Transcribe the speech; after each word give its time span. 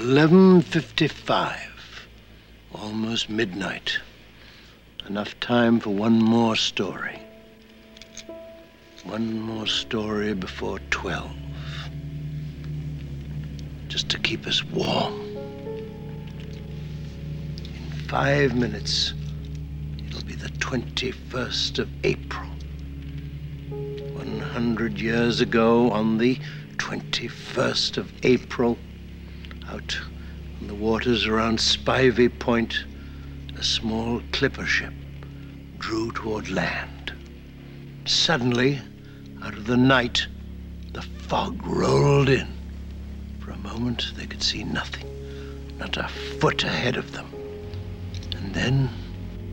11.55. 0.00 1.58
Almost 2.74 3.28
midnight. 3.28 3.98
Enough 5.06 5.38
time 5.40 5.78
for 5.78 5.90
one 5.90 6.18
more 6.18 6.56
story. 6.56 7.20
One 9.04 9.38
more 9.38 9.66
story 9.66 10.32
before 10.32 10.78
12. 10.88 11.30
Just 13.88 14.08
to 14.08 14.18
keep 14.18 14.46
us 14.46 14.64
warm. 14.64 15.20
In 17.58 18.08
five 18.08 18.56
minutes, 18.56 19.12
it'll 20.08 20.24
be 20.24 20.34
the 20.34 20.48
21st 20.48 21.78
of 21.78 21.90
April. 22.04 22.48
100 23.68 24.98
years 24.98 25.42
ago, 25.42 25.90
on 25.90 26.16
the 26.16 26.38
21st 26.78 27.98
of 27.98 28.10
April, 28.22 28.78
out 29.70 30.00
on 30.60 30.66
the 30.66 30.74
waters 30.74 31.26
around 31.26 31.58
Spivey 31.58 32.28
Point, 32.40 32.84
a 33.56 33.62
small 33.62 34.20
clipper 34.32 34.66
ship 34.66 34.92
drew 35.78 36.10
toward 36.12 36.50
land. 36.50 37.12
Suddenly, 38.04 38.80
out 39.42 39.54
of 39.54 39.66
the 39.66 39.76
night, 39.76 40.26
the 40.92 41.02
fog 41.02 41.64
rolled 41.64 42.28
in. 42.28 42.48
For 43.38 43.52
a 43.52 43.58
moment, 43.58 44.12
they 44.16 44.26
could 44.26 44.42
see 44.42 44.64
nothing, 44.64 45.06
not 45.78 45.96
a 45.96 46.08
foot 46.08 46.64
ahead 46.64 46.96
of 46.96 47.12
them. 47.12 47.26
And 48.36 48.52
then 48.52 48.90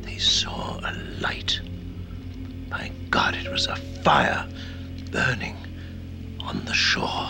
they 0.02 0.18
saw 0.18 0.80
a 0.80 0.94
light. 1.20 1.62
My 2.70 2.92
God, 3.10 3.36
it 3.36 3.52
was 3.52 3.68
a 3.68 3.76
fire 3.76 4.48
burning 5.12 5.58
on 6.40 6.66
the 6.66 6.74
shore, 6.74 7.30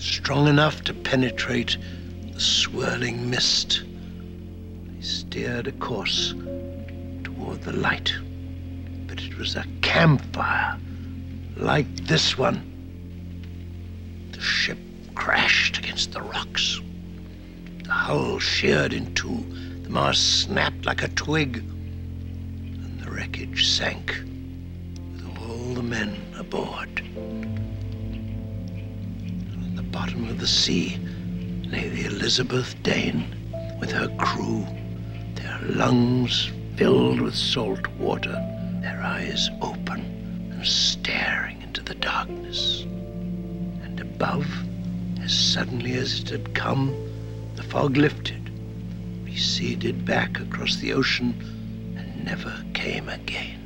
strong 0.00 0.48
enough 0.48 0.82
to 0.84 0.94
penetrate 0.94 1.76
the 2.32 2.40
swirling 2.40 3.28
mist. 3.28 3.82
They 4.86 5.02
steered 5.02 5.66
a 5.66 5.72
course 5.72 6.32
toward 7.22 7.62
the 7.62 7.72
light, 7.74 8.14
but 9.06 9.20
it 9.20 9.36
was 9.36 9.56
a 9.56 9.66
campfire 9.82 10.78
like 11.56 11.94
this 12.06 12.38
one. 12.38 12.66
The 14.32 14.40
ship 14.40 14.78
crashed 15.14 15.76
against 15.76 16.12
the 16.12 16.22
rocks. 16.22 16.80
The 17.84 17.92
hull 17.92 18.38
sheared 18.38 18.94
in 18.94 19.14
two, 19.14 19.44
the 19.82 19.90
mast 19.90 20.40
snapped 20.42 20.86
like 20.86 21.02
a 21.02 21.08
twig, 21.08 21.58
and 21.58 23.00
the 23.00 23.10
wreckage 23.10 23.68
sank 23.68 24.16
with 25.12 25.38
all 25.38 25.74
the 25.74 25.82
men 25.82 26.16
aboard. 26.38 27.09
Bottom 29.92 30.28
of 30.28 30.38
the 30.38 30.46
sea 30.46 30.98
lay 31.64 31.88
the 31.88 32.04
Elizabeth 32.04 32.80
Dane 32.84 33.34
with 33.80 33.90
her 33.90 34.08
crew, 34.18 34.64
their 35.34 35.58
lungs 35.62 36.52
filled 36.76 37.20
with 37.20 37.34
salt 37.34 37.86
water, 37.98 38.32
their 38.82 39.02
eyes 39.02 39.50
open 39.60 40.00
and 40.52 40.64
staring 40.64 41.60
into 41.62 41.82
the 41.82 41.96
darkness. 41.96 42.82
And 43.82 43.98
above, 44.00 44.46
as 45.20 45.32
suddenly 45.32 45.94
as 45.94 46.20
it 46.20 46.28
had 46.28 46.54
come, 46.54 46.94
the 47.56 47.64
fog 47.64 47.96
lifted, 47.96 48.48
receded 49.24 50.04
back 50.04 50.38
across 50.38 50.76
the 50.76 50.92
ocean, 50.92 51.34
and 51.96 52.24
never 52.24 52.64
came 52.74 53.08
again. 53.08 53.56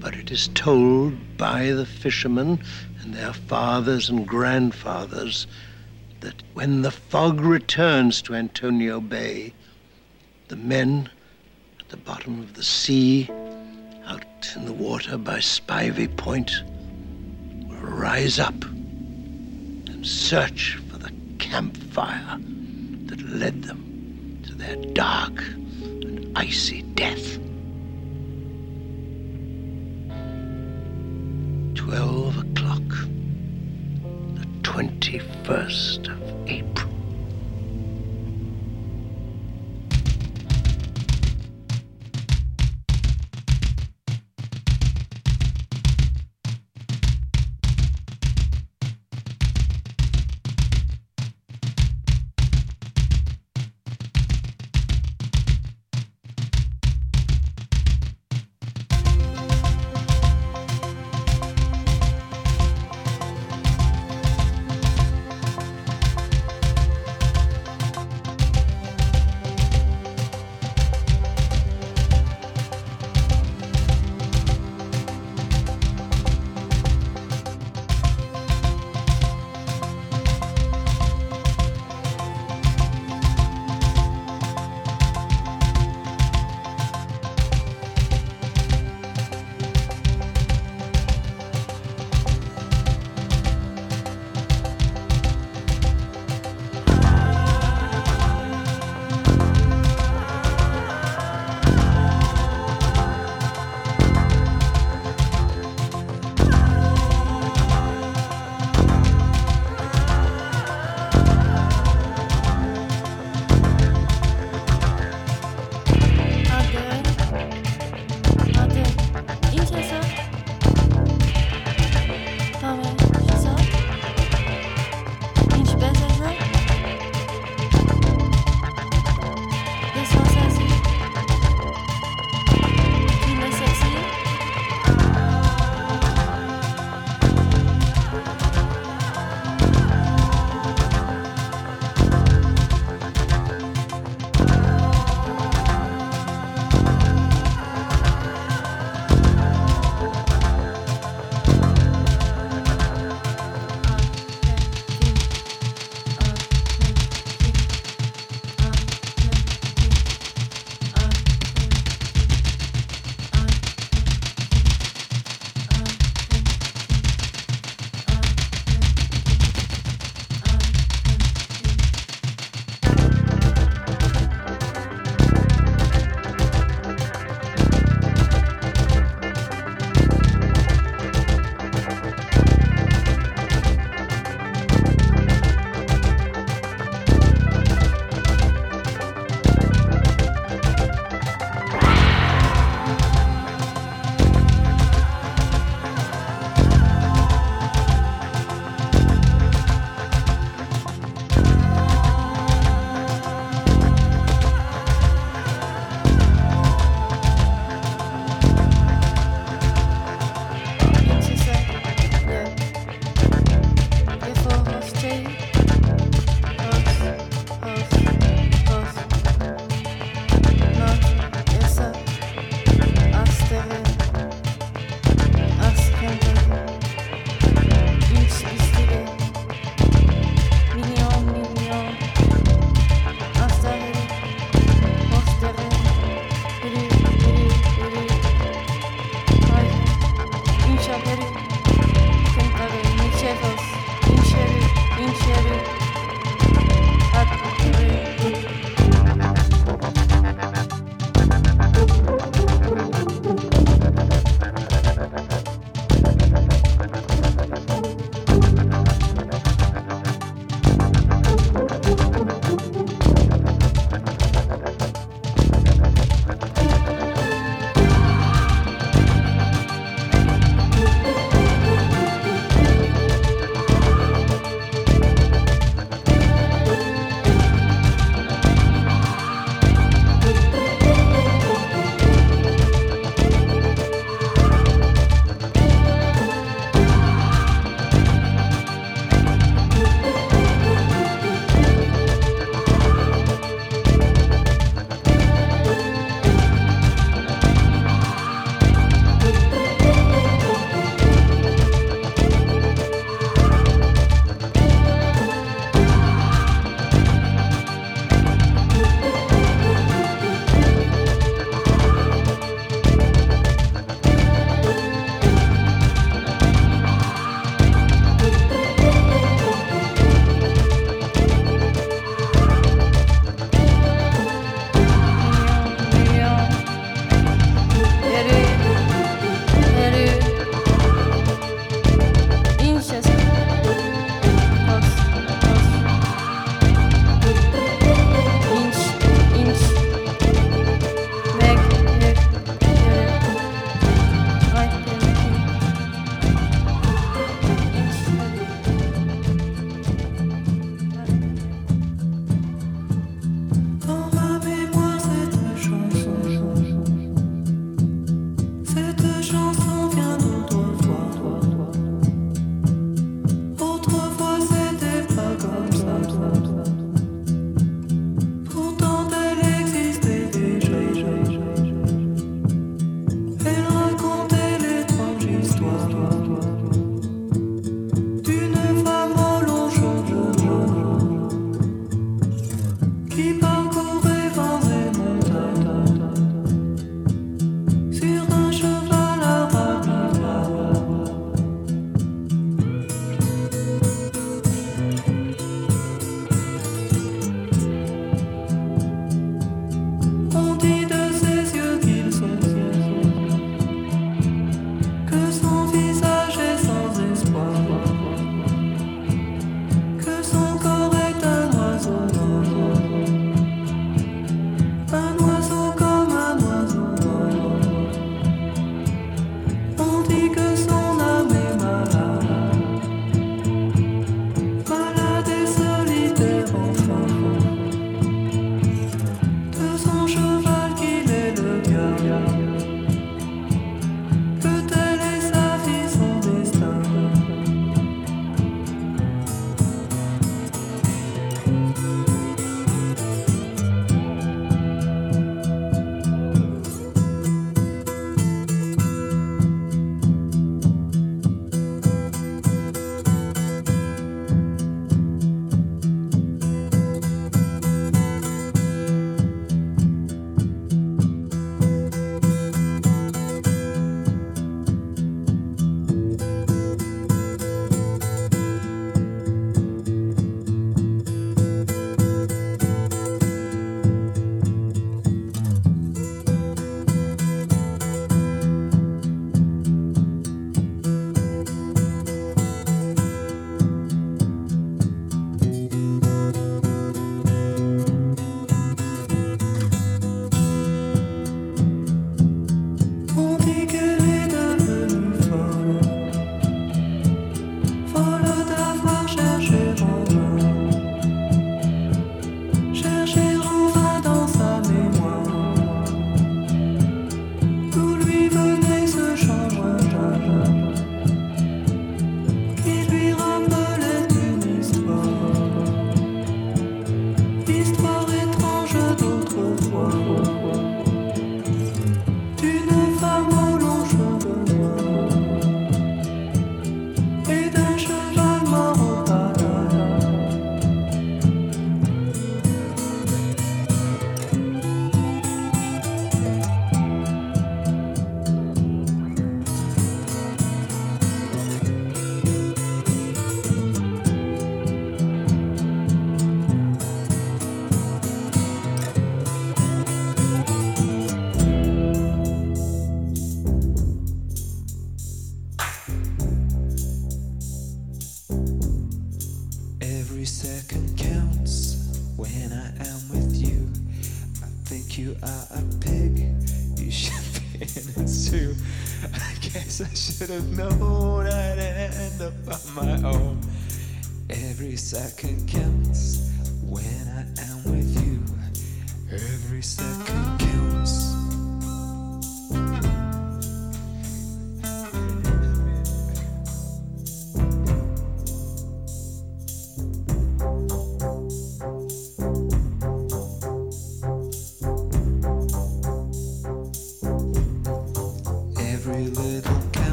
But 0.00 0.14
it 0.14 0.30
is 0.30 0.48
told 0.48 1.36
by 1.36 1.72
the 1.72 1.84
fishermen 1.86 2.60
and 3.06 3.14
their 3.14 3.32
fathers 3.32 4.08
and 4.08 4.26
grandfathers 4.26 5.46
that 6.18 6.42
when 6.54 6.82
the 6.82 6.90
fog 6.90 7.40
returns 7.40 8.20
to 8.20 8.34
Antonio 8.34 9.00
Bay, 9.00 9.54
the 10.48 10.56
men 10.56 11.08
at 11.78 11.88
the 11.88 11.96
bottom 11.96 12.40
of 12.40 12.54
the 12.54 12.64
sea, 12.64 13.30
out 14.06 14.24
in 14.56 14.64
the 14.64 14.72
water 14.72 15.16
by 15.16 15.38
Spivey 15.38 16.08
Point, 16.16 16.50
will 17.68 17.76
rise 17.76 18.40
up 18.40 18.64
and 18.64 20.04
search 20.04 20.76
for 20.90 20.98
the 20.98 21.12
campfire 21.38 22.40
that 23.06 23.22
led 23.22 23.62
them 23.62 24.40
to 24.46 24.52
their 24.52 24.74
dark 24.94 25.38
and 25.38 26.36
icy 26.36 26.82
death. 26.82 27.38
12 31.86 32.35
o'clock, 32.35 32.35
the 32.35 32.35
21st 34.76 36.25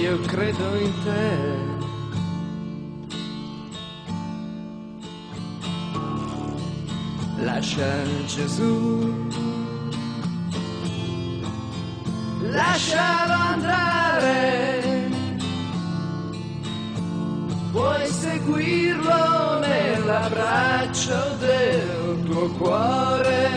io 0.00 0.18
credo 0.20 0.76
in 0.76 0.92
te. 1.04 1.68
Lascia 7.42 8.02
Gesù, 8.26 9.28
lascialo 12.40 13.32
andare, 13.54 15.10
puoi 17.72 18.06
seguirlo 18.06 19.58
nell'abbraccio 19.60 21.36
del 21.40 22.22
tuo 22.24 22.48
cuore. 22.52 23.48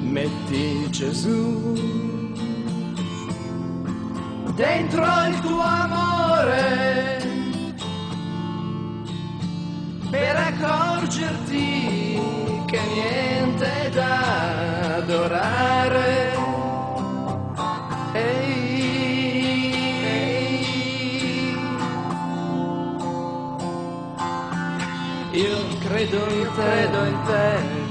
Metti 0.00 0.90
Gesù 0.90 2.13
dentro 4.54 5.04
il 5.28 5.40
tuo 5.40 5.60
amore 5.60 7.22
per 10.10 10.36
accorgerti 10.36 12.20
che 12.66 12.80
niente 12.92 13.90
da 13.92 14.96
adorare. 14.96 16.32
Ehi. 18.12 19.24
Io 25.32 25.58
credo 25.80 26.26
te, 26.26 26.46
credo 26.54 27.04
in 27.04 27.22
te. 27.26 27.83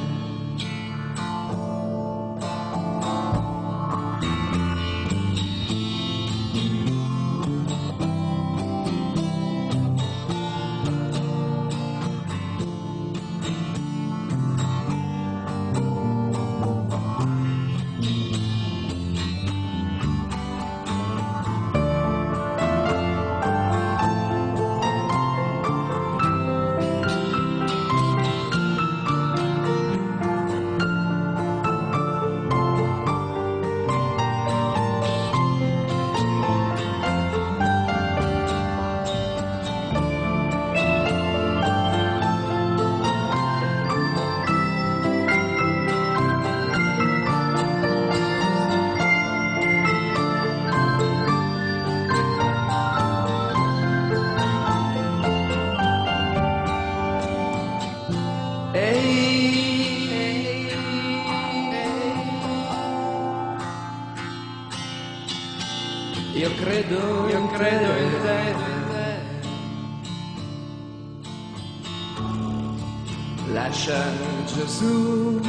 Lascia 73.66 74.04
Gesù, 74.46 75.40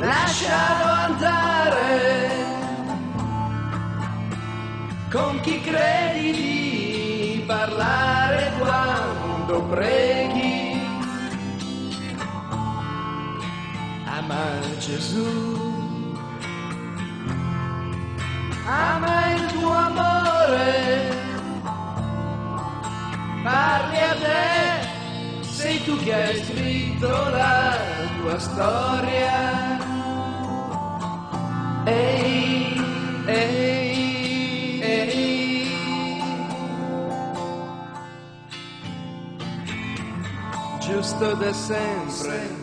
lascialo 0.00 0.90
andare. 1.06 2.30
Con 5.12 5.38
chi 5.42 5.60
credi 5.60 6.32
di 6.32 7.44
parlare 7.46 8.52
quando 8.58 9.62
preghi. 9.66 10.80
Ama 14.06 14.44
Gesù, 14.78 15.30
ama 18.66 19.34
il 19.34 19.46
tuo 19.52 19.72
amore, 19.72 21.16
parli 23.44 23.98
a 23.98 24.14
te, 24.20 24.61
sei 25.62 25.80
tu 25.84 25.96
che 25.98 26.12
hai 26.12 26.44
scritto 26.44 27.06
la 27.06 27.76
tua 28.18 28.38
storia. 28.38 29.78
Ehi, 31.84 32.80
ehi, 33.26 34.80
ehi. 34.82 35.70
Giusto 40.80 41.34
da 41.34 41.52
sempre. 41.52 42.61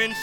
Trying 0.00 0.14